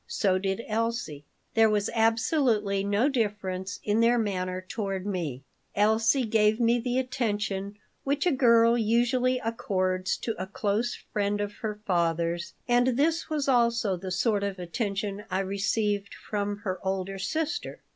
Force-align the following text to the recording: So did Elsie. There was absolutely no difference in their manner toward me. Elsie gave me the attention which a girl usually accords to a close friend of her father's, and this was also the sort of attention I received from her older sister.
So 0.07 0.39
did 0.39 0.63
Elsie. 0.67 1.25
There 1.53 1.69
was 1.69 1.87
absolutely 1.93 2.83
no 2.83 3.07
difference 3.07 3.79
in 3.83 3.99
their 3.99 4.17
manner 4.17 4.59
toward 4.59 5.05
me. 5.05 5.43
Elsie 5.75 6.25
gave 6.25 6.59
me 6.59 6.79
the 6.79 6.97
attention 6.97 7.77
which 8.03 8.25
a 8.25 8.31
girl 8.31 8.75
usually 8.75 9.37
accords 9.37 10.17
to 10.17 10.33
a 10.41 10.47
close 10.47 10.95
friend 10.95 11.39
of 11.39 11.53
her 11.57 11.79
father's, 11.85 12.55
and 12.67 12.97
this 12.97 13.29
was 13.29 13.47
also 13.47 13.95
the 13.95 14.09
sort 14.09 14.41
of 14.41 14.57
attention 14.57 15.23
I 15.29 15.41
received 15.41 16.15
from 16.15 16.57
her 16.63 16.79
older 16.81 17.19
sister. 17.19 17.81